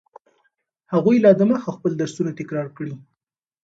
هغوی 0.93 1.17
لا 1.23 1.31
دمخه 1.41 1.69
خپل 1.75 1.91
درسونه 2.01 2.31
تکرار 2.39 2.67
کړي. 2.77 2.93